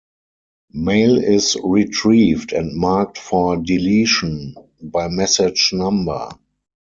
[0.73, 6.29] Mail is retrieved and marked for deletion by message-number.